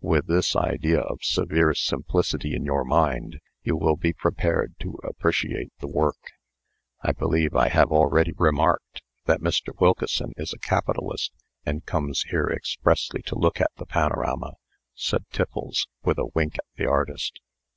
With 0.00 0.26
this 0.26 0.56
idea 0.56 0.98
of 0.98 1.22
severe 1.22 1.72
simplicity 1.72 2.56
in 2.56 2.64
your 2.64 2.84
mind, 2.84 3.38
you 3.62 3.76
will 3.76 3.94
be 3.94 4.12
prepared 4.12 4.74
to 4.80 4.98
appreciate 5.04 5.70
the 5.78 5.86
work," 5.86 6.32
"I 7.02 7.12
believe 7.12 7.54
I 7.54 7.68
have 7.68 7.92
already 7.92 8.32
remarked, 8.36 9.02
that 9.26 9.38
Mr. 9.40 9.80
Wilkeson 9.80 10.32
is 10.36 10.52
a 10.52 10.58
capitalist, 10.58 11.30
and 11.64 11.86
comes 11.86 12.24
here 12.30 12.48
expressly 12.50 13.22
to 13.26 13.38
look 13.38 13.60
at 13.60 13.70
the 13.76 13.86
panorama," 13.86 14.54
said 14.92 15.24
Tiffles; 15.30 15.86
with 16.02 16.18
a 16.18 16.26
wink 16.34 16.54
at 16.58 16.64
the 16.76 16.86
artist. 16.86 17.38